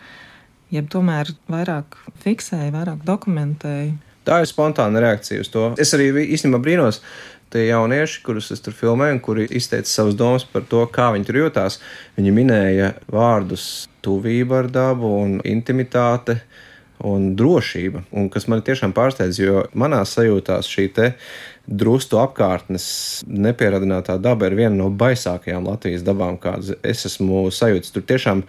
jeb 0.72 0.88
tomēr 0.92 1.34
vairāk 1.52 1.98
fiksēji, 2.24 2.72
vairāk 2.74 3.04
dokumentēji. 3.08 3.92
Tā 4.22 4.38
ir 4.40 4.48
spontāna 4.48 5.02
reakcija 5.02 5.42
uz 5.42 5.50
to. 5.50 5.72
Es 5.82 5.92
arī 5.96 6.08
īstenībā 6.22 6.60
brīnos, 6.62 7.02
tie 7.52 7.66
jaunieši, 7.66 8.22
kurus 8.24 8.52
es 8.54 8.62
tur 8.64 8.74
filmēju, 8.76 9.20
kuri 9.24 9.46
izteica 9.58 9.90
savas 9.90 10.16
domas 10.16 10.46
par 10.48 10.64
to, 10.70 10.84
kā 10.94 11.10
viņi 11.12 11.28
tur 11.28 11.40
jutās. 11.42 11.80
Viņi 12.16 12.34
minēja 12.38 12.92
vārdus 13.12 13.88
tuvība 14.04 14.62
ar 14.62 14.70
dabu 14.72 15.10
un 15.18 15.40
intimitāte 15.44 16.38
un 17.06 17.32
drošība, 17.38 18.04
un 18.14 18.28
kas 18.32 18.46
man 18.50 18.62
tiešām 18.64 18.94
pārsteidz, 18.96 19.40
jo 19.42 19.64
manā 19.78 20.02
sajūtās 20.06 20.68
šī 20.70 20.90
drustu 21.66 22.18
apkārtnes 22.18 22.84
nepieradinātā 23.26 24.18
daba 24.22 24.48
ir 24.48 24.56
viena 24.58 24.74
no 24.76 24.90
baisākajām 24.90 25.66
Latvijas 25.68 26.02
dabām, 26.06 26.38
kādas 26.42 26.74
es 26.82 27.06
esmu 27.06 27.44
sajūtis. 27.54 27.92
Tur 27.94 28.02
tiešām 28.06 28.42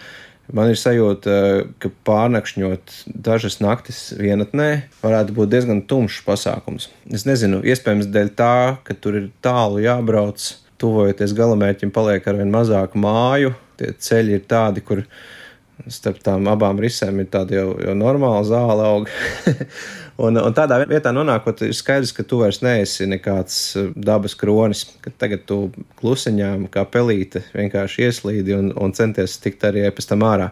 man 0.54 0.72
ir 0.74 0.80
sajūta, 0.80 1.36
ka 1.82 1.92
pārnakšņot 2.08 2.96
dažas 3.14 3.60
naktis 3.64 4.02
vienatnē 4.18 4.70
varētu 5.04 5.38
būt 5.38 5.54
diezgan 5.54 5.84
tumšs 5.90 6.24
pasākums. 6.26 6.90
Es 7.14 7.28
nezinu, 7.30 7.62
iespējams, 7.62 8.10
dēļ 8.14 8.34
tā, 8.40 8.58
ka 8.84 8.98
tur 8.98 9.22
ir 9.22 9.30
tālu 9.46 9.84
jābrauc, 9.86 10.50
tuvojoties 10.82 11.38
galamērķim, 11.38 11.94
paliek 11.96 12.28
arvien 12.28 12.52
mazāk 12.52 12.98
māju. 13.00 13.54
Tie 13.80 13.94
ceļi 14.06 14.38
ir 14.38 14.44
tādi, 14.50 14.84
kur 14.86 15.06
starp 15.92 16.22
tām 16.24 16.48
abām 16.52 16.80
risēm 16.82 17.20
ir 17.24 17.28
tāda 17.34 17.58
jau, 17.58 17.68
jau 17.82 17.96
normāla 17.98 18.44
zāle 18.48 18.86
aug. 18.88 19.10
un, 20.24 20.40
un 20.40 20.56
tādā 20.56 20.80
vietā 20.90 21.12
nonākot, 21.16 21.66
ir 21.68 21.76
skaidrs, 21.76 22.14
ka 22.16 22.26
tu 22.28 22.40
vairs 22.44 22.62
neesi 22.64 23.08
nekāds 23.10 23.60
eh, 23.80 23.92
dabas 23.96 24.38
kronis, 24.40 24.86
ka 25.04 25.14
tagad 25.26 25.46
tu 25.50 25.60
klusiņām 26.02 26.70
kā 26.74 26.86
pelīte 26.90 27.44
vienkārši 27.56 28.08
ieslīdi 28.08 28.58
un, 28.58 28.72
un 28.80 28.96
centies 28.96 29.40
tikt 29.44 29.68
arī 29.70 29.86
pēc 29.92 30.12
tam 30.14 30.26
ārā. 30.28 30.52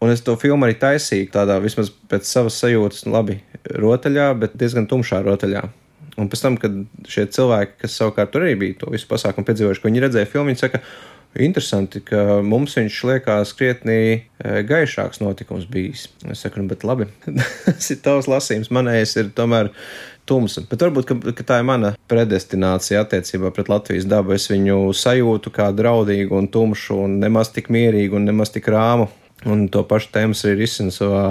Un 0.00 0.08
es 0.08 0.22
to 0.24 0.32
filmu 0.40 0.64
arī 0.64 0.78
taisīju 0.80 1.28
tādā 1.34 1.58
vismaz 1.60 1.90
pēc 2.08 2.24
savas 2.24 2.56
sajūtas, 2.62 3.04
nu, 3.04 3.12
labi, 3.18 3.36
rotaļā, 3.68 4.30
bet 4.40 4.56
diezgan 4.56 4.88
tumšā 4.88 5.20
rotaļā. 5.26 5.66
Un 6.20 6.28
pēc 6.28 6.42
tam, 6.44 6.56
kad 6.60 6.74
šie 7.08 7.26
cilvēki, 7.32 7.78
kas 7.82 7.96
savukārt 8.00 8.32
tur 8.32 8.44
arī 8.46 8.56
bija 8.60 8.78
to 8.80 8.90
visu 8.92 9.08
pasākumu 9.10 9.46
piedzīvojuši, 9.48 9.82
ko 9.82 9.90
viņi 9.90 10.02
redzēja 10.06 10.28
filmu, 10.28 10.50
viņi 10.50 10.62
saka, 10.62 10.80
Interesanti, 11.38 12.00
ka 12.02 12.40
mums 12.42 12.74
viņš 12.74 12.96
liekas 13.06 13.52
krietni 13.54 13.94
e, 13.94 14.22
gaišāks 14.66 15.20
notikums 15.22 15.68
bijis. 15.70 16.08
Es 16.26 16.42
saku, 16.42 16.58
nu, 16.58 16.66
bet 16.72 16.82
labi, 16.82 17.06
tas 17.66 17.90
ir 17.94 18.00
tavs 18.02 18.26
lasījums, 18.30 18.72
manējais 18.74 19.14
ir 19.20 19.30
tomēr 19.36 19.70
tumsa. 20.26 20.64
Bet 20.66 20.82
varbūt 20.82 21.06
ka, 21.06 21.16
ka 21.38 21.46
tā 21.46 21.60
ir 21.62 21.68
mana 21.68 21.92
predestinācija 22.10 23.04
attiecībā 23.04 23.52
pret 23.54 23.70
Latvijas 23.70 24.08
dabu. 24.10 24.34
Es 24.34 24.48
viņu 24.50 24.90
sajūtu 24.96 25.54
kā 25.54 25.70
draudīgu 25.76 26.34
un 26.34 26.50
tumšu, 26.50 26.98
un 27.06 27.16
nemaz 27.22 27.54
tik 27.54 27.70
mierīgu 27.70 28.18
un 28.18 28.26
nemaz 28.26 28.50
tik 28.56 28.66
rāmu. 28.74 29.06
Un 29.48 29.68
to 29.72 29.80
pašu 29.88 30.10
tēmu 30.12 30.36
arī 30.36 30.58
risina 30.58 30.92
savā 30.92 31.22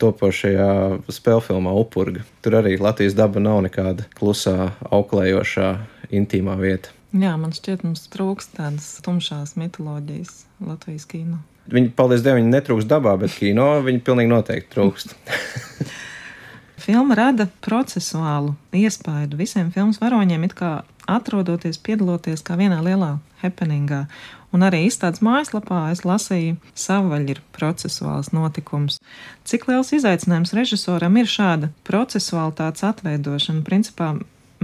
topošajā 0.00 0.70
spēļu 1.12 1.42
filmā 1.50 1.74
Upurga. 1.82 2.22
Tur 2.40 2.62
arī 2.62 2.78
Latvijas 2.80 3.18
daba 3.18 3.42
nav 3.44 3.60
nekāda 3.66 4.06
klusā, 4.16 4.70
auklējošā, 4.88 5.74
intīmā 6.16 6.56
vieta. 6.62 6.94
Jā, 7.12 7.34
man 7.36 7.52
šķiet, 7.52 7.82
mums 7.84 8.06
trūkst 8.08 8.54
tādas 8.56 8.86
tumšās 9.04 9.52
mitoloģijas 9.60 10.46
Latvijas 10.64 11.04
kino. 11.10 11.42
Viņi, 11.68 11.90
paldies 11.96 12.22
Dievam, 12.24 12.40
viņi 12.40 12.54
netrūkst 12.54 12.88
dabā, 12.88 13.12
bet 13.20 13.34
kino 13.36 13.66
viņi 13.84 14.00
pilnīgi 14.06 14.32
noteikti 14.32 14.72
trūkst. 14.72 15.12
Filma 16.82 17.14
rada 17.14 17.46
procesuālu 17.62 18.56
iespaidu 18.74 19.36
visiem 19.38 19.68
filmas 19.74 20.00
varoņiem, 20.02 20.48
it 20.48 20.56
kā 20.58 20.72
atrodoties, 21.06 21.78
piedaloties 21.78 22.42
kā 22.42 22.56
vienā 22.58 22.80
lielā 22.82 23.12
happeningā. 23.44 24.06
Un 24.52 24.64
arī 24.64 24.82
izstādes 24.88 25.22
mājaslapā 25.24 25.84
es 25.92 26.02
lasīju, 26.08 26.56
savvaļ 26.74 27.28
ir 27.36 27.44
procesuāls 27.54 28.32
notikums. 28.32 28.98
Cik 29.44 29.68
liels 29.68 29.92
izaicinājums 29.94 30.56
režisoram 30.56 31.20
ir 31.20 31.30
šāda 31.30 31.70
procesuālitātes 31.86 32.88
atveidošana, 32.88 33.64
principā 33.68 34.14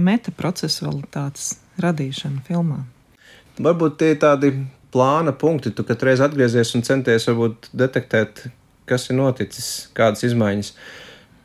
metaprocesualitātes 0.01 1.55
radīšanu 1.83 2.43
filmā? 2.47 2.83
Varbūt 3.59 3.97
tie 3.99 4.13
ir 4.13 4.21
tādi 4.21 4.53
plāna 4.93 5.33
punkti, 5.35 5.73
tu 5.75 5.85
katru 5.87 6.09
reizi 6.09 6.25
atgriezies 6.25 6.73
un 6.77 6.85
centies 6.87 7.27
varbūt 7.29 7.69
detektēt, 7.77 8.45
kas 8.89 9.09
ir 9.09 9.19
noticis, 9.19 9.89
kādas 9.97 10.25
izmaiņas. 10.27 10.73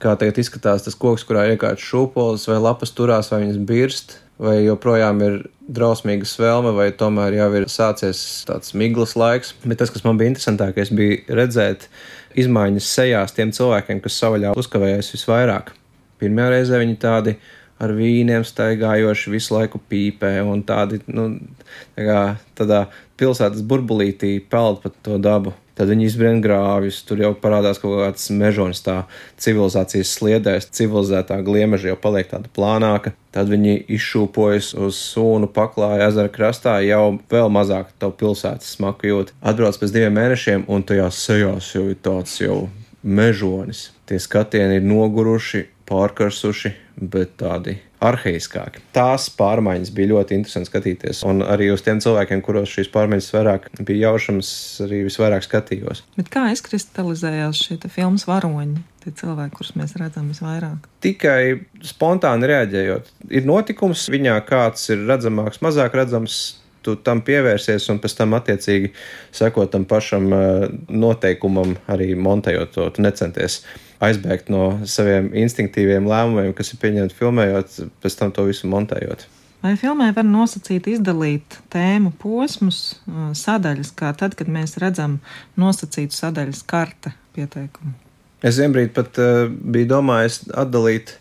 Kā 0.02 0.12
tagad 0.20 0.38
izskatās 0.40 0.84
tas 0.84 0.96
koks, 1.00 1.24
kurā 1.24 1.46
iekārts 1.52 1.84
šūpoles, 1.86 2.44
vai 2.50 2.58
lapas 2.60 2.92
turās, 2.92 3.30
vai 3.32 3.44
viņas 3.44 3.60
birst, 3.68 4.18
vai 4.42 4.58
joprojām 4.64 5.22
ir 5.24 5.36
drausmīga 5.70 6.26
svelme, 6.28 6.74
vai 6.76 6.90
tomēr 6.92 7.38
jau 7.38 7.48
ir 7.60 7.68
sācies 7.72 8.18
tāds 8.48 8.74
miglas 8.76 9.14
laiks. 9.16 9.54
Bet 9.64 9.80
tas, 9.80 9.92
kas 9.94 10.04
man 10.04 10.18
bija 10.20 10.32
interesantākais, 10.32 10.92
bija 10.96 11.38
redzēt 11.40 11.88
izmaiņas 12.36 12.90
sejās 12.98 13.36
tiem 13.36 13.54
cilvēkiem, 13.54 14.02
kas 14.04 14.18
savaļā 14.20 14.54
uzkavējās 14.58 15.12
visvairāk. 15.14 15.72
Pirmajā 16.20 16.50
reizē 16.52 16.80
viņi 16.82 16.98
tādi 17.00 17.36
ar 17.82 17.94
vīniem 17.96 18.44
staigājoši, 18.46 19.32
visu 19.34 19.56
laiku 19.56 19.80
pīpē 19.90 20.36
un 20.46 20.62
tādi, 20.66 21.00
nu, 21.10 21.30
tā 21.96 22.06
kā 22.06 22.22
tādā 22.58 22.86
pilsētas 23.20 23.64
burbulītī 23.66 24.38
peld 24.50 24.82
pa 24.84 24.92
to 25.04 25.18
dabu. 25.22 25.54
Tad 25.74 25.88
viņi 25.90 26.04
izbrien 26.06 26.36
grāvjus, 26.38 27.00
tur 27.02 27.18
jau 27.18 27.32
parādās 27.34 27.80
kaut 27.82 27.96
kāds 27.98 28.28
mežonis, 28.30 28.84
tā 28.86 29.00
civilizācijas 29.42 30.12
sliedēs, 30.14 30.68
civilizētā 30.70 31.40
gliemeža 31.42 31.90
jau 31.90 31.96
paliek 31.98 32.30
tāda 32.30 32.50
plānāka. 32.54 33.10
Tad 33.34 33.50
viņi 33.50 33.80
izšūpojas 33.96 34.70
uz 34.78 35.00
sūnu 35.10 35.50
paklāja 35.50 36.06
ezera 36.12 36.30
krastā, 36.30 36.76
jau 36.86 37.16
vēl 37.32 37.50
mazāk 37.50 37.90
to 37.98 38.12
pilsētas 38.14 38.76
smaku 38.76 39.10
jūt. 39.10 39.34
Atbrauc 39.42 39.80
pēc 39.82 39.96
diviem 39.96 40.14
mēnešiem, 40.14 40.68
un 40.70 40.86
tajās 40.86 41.18
sejās 41.26 41.74
jau 41.74 41.88
ir 41.90 41.98
tāds 42.06 42.38
jau 42.38 42.68
mežonis. 43.02 43.88
Tie 44.06 44.22
skatieni 44.22 44.78
ir 44.78 44.86
noguruši, 44.86 45.66
pārkarsuši, 45.88 46.72
bet 47.00 47.36
tādi 47.40 47.76
arhaiskāki. 48.04 48.82
Tās 48.94 49.28
pārmaiņas 49.38 49.92
bija 49.96 50.12
ļoti 50.12 50.36
interesanti 50.38 50.70
skatīties, 50.70 51.22
un 51.28 51.42
arī 51.46 51.70
uz 51.72 51.84
tiem 51.84 52.00
cilvēkiem, 52.04 52.42
kuros 52.44 52.72
šīs 52.72 52.90
pārmaiņas 52.94 53.30
vairāk 53.34 53.68
bija 53.80 54.10
jaušamas, 54.10 54.50
arī 54.84 55.04
visvairāk 55.08 55.46
skatījos. 55.46 56.04
Bet 56.18 56.32
kā 56.32 56.46
izkristalizējās 56.54 57.62
šie 57.66 57.78
filmas 57.92 58.26
varoņi? 58.30 58.82
Tie 59.04 59.12
cilvēki, 59.18 59.56
kurus 59.56 59.74
mēs 59.76 59.96
redzam 60.00 60.30
visvairāk. 60.32 60.86
Tikai 61.04 61.40
spontāni 61.84 62.48
reaģējot. 62.48 63.10
Ir 63.36 63.48
notikums, 63.48 64.06
viņā 64.12 64.38
kāds 64.48 64.86
ir 64.94 65.04
redzamāks, 65.10 65.60
mazāk 65.64 65.96
redzams, 66.00 66.38
tu 66.84 66.96
tam 67.00 67.22
pievērsies 67.24 67.86
un 67.92 68.00
pēc 68.02 68.16
tam 68.18 68.36
attiecīgi 68.36 68.92
sekot 69.34 69.72
tam 69.72 69.86
pašam 69.88 70.28
eh, 70.36 70.66
noteikumam, 70.92 71.76
arī 71.90 72.12
montējot 72.16 72.74
to. 72.76 72.88
Tu 72.96 73.04
necenties 73.04 73.62
aizbēgt 74.08 74.50
no 74.52 74.64
saviem 74.88 75.30
instinktīviem 75.44 76.08
lēmumiem, 76.10 76.52
kas 76.56 76.72
ir 76.72 76.80
pieņemti 76.82 77.16
filmējot, 77.18 77.80
pēc 78.04 78.18
tam 78.20 78.34
to 78.34 78.46
visu 78.48 78.70
montējot. 78.70 79.26
Vai 79.64 79.78
filmē 79.80 80.10
var 80.12 80.26
nosacīt, 80.28 80.90
izdalīt 80.92 81.58
tēmu 81.72 82.12
posmus, 82.20 82.98
eh, 83.08 83.32
sadaļas, 83.32 83.94
kā 83.96 84.12
tad, 84.12 84.36
kad 84.36 84.50
mēs 84.52 84.76
redzam 84.82 85.20
nosacītu 85.56 86.12
sadaļas 86.12 86.64
karte 86.68 87.14
pieteikumu? 87.36 87.94
Es 88.44 88.58
vienbrīd 88.60 88.92
pat 88.92 89.16
uh, 89.22 89.46
biju 89.48 89.88
domājis 89.88 90.42
atdalīt 90.52 91.14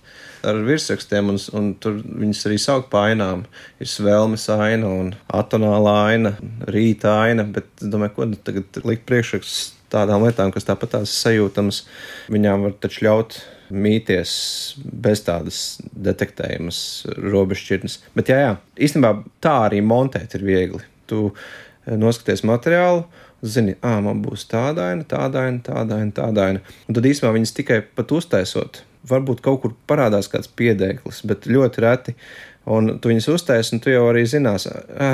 ar 0.47 0.59
virsrakstiem, 0.67 1.31
un, 1.33 1.39
un 1.57 1.69
tur 1.81 2.00
viņas 2.03 2.43
arī 2.50 2.57
sauc 2.62 2.89
par 2.91 3.12
ainām. 3.12 3.45
Ir 3.81 3.89
svelmes 3.89 4.45
aina 4.53 4.89
un 4.89 5.13
atonāla 5.33 5.95
aina, 6.09 6.35
rīta 6.69 7.15
aina, 7.23 7.45
bet 7.47 7.69
es 7.81 7.89
domāju, 7.93 8.15
ko 8.17 8.29
nu 8.31 8.39
tagad 8.39 8.83
likt 8.83 9.07
priekšrakstus 9.09 9.71
tādām 9.93 10.25
lietām, 10.25 10.51
kas 10.53 10.65
tāpat 10.67 10.95
tās 10.95 11.13
sajūtamas, 11.23 11.83
viņām 12.33 12.65
var 12.65 12.77
taču 12.81 13.05
ļaut 13.07 13.38
mīties 13.73 14.31
bez 15.05 15.23
tādas 15.25 15.59
detektējumas 15.93 16.79
robežšķirnes. 17.21 18.00
Bet 18.17 18.31
jā, 18.33 18.39
jā, 18.43 18.55
īstenībā 18.88 19.15
tā 19.43 19.57
arī 19.67 19.83
montēt 19.85 20.35
ir 20.38 20.45
viegli. 20.47 20.81
Tu 21.09 21.27
noskaties 21.85 22.45
materiālu, 22.47 23.03
zini, 23.43 23.75
ah, 23.83 24.00
man 24.03 24.23
būs 24.23 24.47
tādaina, 24.51 25.05
tādaina, 25.07 25.62
tādaina, 25.65 26.15
tādaina. 26.15 26.63
Un 26.88 26.97
tad 26.97 27.07
īstenībā 27.09 27.33
viņas 27.35 27.55
tikai 27.59 27.81
pat 27.97 28.13
uztaisot 28.15 28.83
varbūt 29.10 29.43
kaut 29.43 29.62
kur 29.63 29.77
parādās 29.89 30.29
kāds 30.31 30.51
piedēklis, 30.57 31.24
bet 31.29 31.48
ļoti 31.50 31.83
reti. 31.83 32.15
Un 32.63 32.93
tu 33.03 33.10
viņus 33.12 33.25
uztaisīsi, 33.33 33.74
un 33.75 33.81
tu 33.83 33.91
jau 33.91 34.05
arī 34.07 34.22
zinās, 34.29 34.69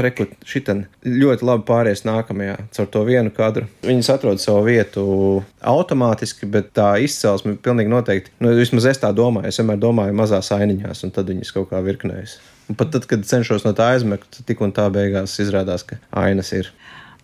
rekur, 0.06 0.28
šitam 0.46 0.84
ļoti 1.02 1.48
labi 1.50 1.66
pāries 1.66 2.04
nākamajā, 2.06 2.60
caur 2.76 2.90
to 2.94 3.02
vienu 3.08 3.34
kadru. 3.34 3.66
Viņas 3.88 4.12
atrod 4.14 4.42
savu 4.44 4.68
vietu 4.68 5.06
automātiski, 5.66 6.46
bet 6.54 6.70
tā 6.78 6.92
izcelsme 7.02 7.56
pilnīgi 7.58 7.90
noteikti. 7.90 8.36
Nu, 8.46 8.54
vismaz 8.60 8.86
es 8.92 9.02
tā 9.02 9.10
domāju, 9.18 9.50
es 9.50 9.58
vienmēr 9.58 9.82
domāju 9.82 10.18
mazās 10.22 10.52
ainiņās, 10.54 11.02
un 11.08 11.16
tad 11.16 11.34
viņas 11.34 11.56
kaut 11.58 11.72
kā 11.74 11.82
virknējas. 11.90 12.38
Un 12.70 12.78
pat 12.78 12.94
tad, 12.94 13.10
kad 13.10 13.26
cenšos 13.26 13.66
no 13.66 13.74
tā 13.74 13.96
aizmigt, 13.96 14.44
tik 14.46 14.62
un 14.62 14.76
tā 14.76 14.86
beigās 14.94 15.40
izrādās, 15.42 15.88
ka 15.90 15.98
ainas 16.22 16.54
ir. 16.54 16.70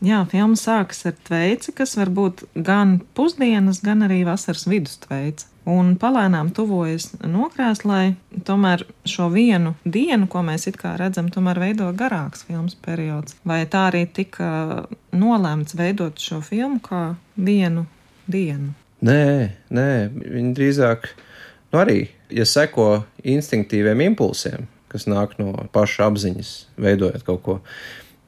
Jā, 0.05 0.19
filma 0.29 0.57
sākas 0.59 1.01
ar 1.09 1.15
tveici, 1.25 1.73
kas 1.73 1.95
var 1.97 2.11
būt 2.13 2.45
gan 2.53 2.99
pusdienas, 3.17 3.81
gan 3.81 4.05
arī 4.05 4.21
vasaras 4.27 4.67
vidus 4.69 4.99
tveici 5.01 5.47
un 5.65 5.95
palēnām 5.97 6.51
tuvojas 6.53 7.09
nokrēslai. 7.25 8.13
Tomēr 8.45 8.85
šo 9.09 9.31
vienu 9.33 9.73
dienu, 9.81 10.29
ko 10.29 10.43
mēs 10.45 10.67
it 10.69 10.77
kā 10.81 10.93
redzam, 10.99 11.31
tomēr 11.33 11.59
veido 11.63 11.89
garāks 11.97 12.45
filmas 12.45 12.77
periods. 12.85 13.37
Vai 13.47 13.63
tā 13.65 13.87
arī 13.89 14.05
tika 14.05 14.85
nolēmts 15.15 15.77
veidot 15.79 16.21
šo 16.21 16.41
filmu 16.45 16.79
kā 16.85 17.03
vienu 17.35 17.87
dienu? 18.29 18.75
Nē, 19.05 19.25
nē, 19.73 19.89
viņi 20.13 20.53
drīzāk 20.57 21.09
nu 21.73 21.81
arī, 21.81 21.99
ja 22.29 22.45
seko 22.47 23.03
instinktīviem 23.25 24.05
impulsiem, 24.11 24.69
kas 24.89 25.09
nāk 25.09 25.35
no 25.41 25.67
paša 25.73 26.11
apziņas, 26.11 26.55
veidojot 26.81 27.25
kaut 27.27 27.45
ko. 27.45 27.59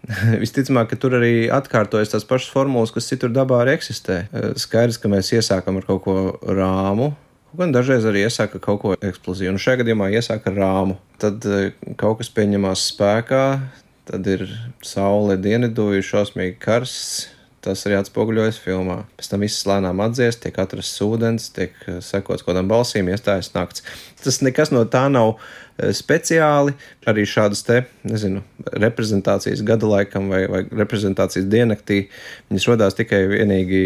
Visticamāk, 0.44 0.94
ka 0.94 1.00
tur 1.00 1.18
arī 1.20 1.48
atkārtojas 1.52 2.14
tās 2.14 2.28
pašas 2.28 2.52
formulas, 2.54 2.94
kas 2.96 3.10
citur 3.12 3.34
dabā 3.36 3.62
arī 3.64 3.76
eksistē. 3.78 4.26
Skaidrs, 4.60 5.00
ka 5.04 5.12
mēs 5.12 5.34
iesākam 5.36 5.82
ar 5.82 5.88
kaut 5.90 6.04
ko 6.06 6.20
rāmu, 6.48 7.12
Gan 7.58 7.72
dažreiz 7.72 8.04
arī 8.06 8.26
iesāka 8.28 8.60
kaut 8.62 8.82
ko 8.84 8.92
eksplozīvu. 8.94 9.56
Nu, 9.56 9.62
šajā 9.62 9.80
gadījumā 9.82 10.12
iesāka 10.14 10.52
rāmu. 10.54 10.98
Tad 11.22 11.46
eh, 11.48 11.72
kaut 11.98 12.20
kas 12.20 12.30
pieņemās 12.36 12.84
spēkā, 12.92 13.46
tad 14.10 14.28
ir 14.30 14.44
saule, 14.86 15.40
dienviduļi, 15.42 16.04
šausmīgi 16.06 16.58
karsts. 16.62 17.32
Tas 17.66 17.82
arī 17.88 17.98
atspoguļojas 17.98 18.60
filmā. 18.62 19.00
Pēc 19.18 19.32
tam 19.32 19.42
viss 19.44 19.66
lēnām 19.68 20.04
atdzies, 20.06 20.38
tiek 20.44 20.60
atrasts 20.62 21.02
ūdens, 21.04 21.48
tiek 21.56 21.74
eh, 21.88 21.98
sekots 22.04 22.44
kaut 22.44 22.52
kādām 22.52 22.70
balsīm, 22.70 23.10
iestājas 23.10 23.54
nakts. 23.56 23.86
Tas 24.22 24.44
nekas 24.46 24.76
no 24.76 24.84
tā 24.86 25.08
nav 25.10 25.40
speciāli 25.78 26.74
arī 27.08 27.24
šādas 27.30 27.62
te, 27.66 27.84
nezinu, 28.08 28.42
reprezentācijas 28.82 29.62
gada 29.66 29.90
laikam 29.90 30.32
vai, 30.34 30.44
vai 30.50 30.64
reprezentācijas 30.66 31.46
diennaktī, 31.52 32.08
viņas 32.50 32.68
rodās 32.72 32.98
tikai 32.98 33.20
vienīgi 33.30 33.82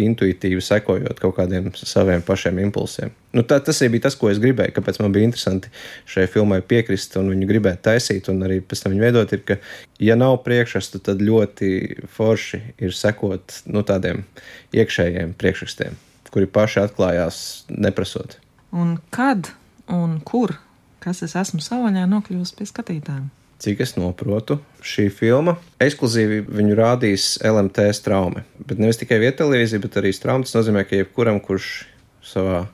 intuitīvi 0.00 0.62
sekojot 0.64 1.20
kaut 1.22 1.36
kādiem 1.36 1.68
saviem 1.76 2.22
pašiem 2.24 2.58
impulsiem. 2.64 3.12
Nu, 3.36 3.44
tā, 3.46 3.60
tas 3.62 3.82
bija 3.92 4.06
tas, 4.06 4.16
ko 4.18 4.30
es 4.30 4.40
gribēju, 4.42 4.74
kāpēc 4.74 4.98
man 5.02 5.12
bija 5.14 5.28
interesanti 5.28 5.70
šai 6.10 6.26
filmai 6.30 6.60
piekrist 6.66 7.18
un 7.20 7.30
viņu 7.34 7.48
gribēt 7.50 7.82
taisīt 7.86 8.30
un 8.32 8.42
arī 8.46 8.60
pēc 8.64 8.84
tam 8.84 8.94
viņu 8.94 9.04
veidot, 9.04 9.34
ir, 9.36 9.44
ka, 9.46 9.58
ja 10.02 10.16
nav 10.18 10.40
priekšrastu, 10.46 11.02
tad 11.04 11.22
ļoti 11.22 11.70
forši 12.14 12.62
ir 12.86 12.96
sekot 12.96 13.60
nu, 13.68 13.84
tādiem 13.86 14.24
iekšējiem 14.74 15.36
priekšrakstiem, 15.38 15.98
kuri 16.34 16.50
paši 16.50 16.82
atklājās 16.86 17.42
neprasot. 17.70 18.38
Un 18.74 18.96
kad 19.14 19.52
un 19.92 20.18
kur 20.26 20.56
kas 21.04 21.22
es 21.26 21.36
esmu 21.36 21.60
savaņā 21.64 22.06
nokļuvusi 22.10 22.56
pie 22.58 22.68
skatītājiem. 22.70 23.32
Cik 23.64 23.80
es 23.84 23.94
saprotu, 23.94 24.58
šī 24.84 25.06
filma 25.14 25.54
ekskluzīvi 25.80 26.42
viņu 26.52 26.74
rādīs 26.76 27.36
LMT 27.44 27.86
straume. 27.96 28.42
Bet 28.58 28.80
nevis 28.82 28.98
tikai 29.00 29.20
vietā 29.22 29.44
televīzija, 29.44 29.80
bet 29.84 30.00
arī 30.00 30.10
straume. 30.12 30.44
Tas 30.44 30.56
nozīmē, 30.58 30.82
ka 30.88 30.98
jebkuram, 30.98 31.38
kurš 31.44 31.86
savā 32.26 32.64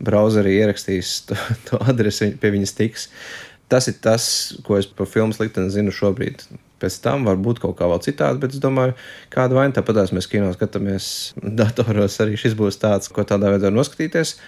browserī 0.00 0.56
ierakstīs 0.62 1.12
to, 1.28 1.38
to 1.68 1.80
adresi, 1.92 2.32
pie 2.40 2.54
viņas 2.56 2.74
tiks. 2.78 3.06
Tas 3.70 3.86
ir 3.86 4.00
tas, 4.02 4.24
ko 4.66 4.80
es 4.80 4.88
par 4.88 5.06
filmu 5.06 5.36
likteni 5.38 5.70
zinu 5.70 5.94
šobrīd. 5.94 6.42
Pēc 6.80 6.96
tam 7.04 7.28
var 7.28 7.36
būt 7.38 7.60
kaut 7.62 7.76
kā 7.78 7.86
vēl 7.90 8.00
citādi, 8.02 8.40
bet 8.42 8.56
es 8.56 8.62
domāju, 8.62 8.96
kāda 9.30 9.58
vaina 9.60 9.76
tāpatās 9.76 10.14
mēs 10.16 10.26
kino 10.30 10.48
skatāmies 10.56 11.10
datoros. 11.60 12.16
Arī 12.24 12.40
šis 12.40 12.56
būs 12.58 12.80
tāds, 12.80 13.12
ko 13.12 13.22
tādā 13.28 13.52
veidā 13.52 13.70
noskatīties. 13.70 14.38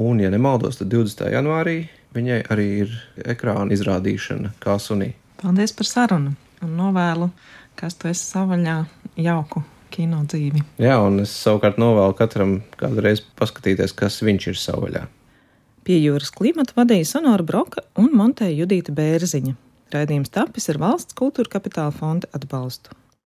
Un, 0.00 0.22
ja 0.24 0.32
nemaldos, 0.32 0.80
tad 0.80 0.88
20. 0.90 1.28
janvārī 1.36 1.82
viņai 2.14 2.40
arī 2.52 2.68
ir 2.84 2.94
ekrāna 3.34 3.72
izrādīšana 3.74 4.54
kā 4.62 4.78
sunī. 4.82 5.12
Paldies 5.42 5.74
par 5.76 5.88
sarunu 5.88 6.34
un 6.62 6.76
novēlu, 6.78 7.30
kas 7.78 7.96
tu 7.98 8.10
esi 8.10 8.24
savaļā 8.28 8.76
jauku 9.20 9.64
kino 9.92 10.22
dzīvi. 10.24 10.62
Jā, 10.80 10.96
un 11.04 11.20
es 11.24 11.32
savukārt 11.44 11.80
novēlu 11.80 12.14
katram 12.16 12.54
kādreiz 12.80 13.24
paskatīties, 13.38 13.94
kas 13.96 14.22
viņš 14.24 14.48
ir 14.52 14.60
savaļā. 14.60 15.04
Pie 15.82 15.98
jūras 15.98 16.30
klimata 16.30 16.76
vadīja 16.78 17.08
Sonora 17.16 17.42
Broka 17.42 17.82
un 17.98 18.12
Monteja 18.14 18.54
Judīta 18.54 18.94
Bērziņa. 18.94 19.56
Raidījums 19.92 20.32
tapis 20.32 20.70
ar 20.72 20.78
valsts 20.80 21.16
kultūra 21.18 21.58
kapitāla 21.58 21.92
fonda 21.92 22.30
atbalstu. 22.36 22.94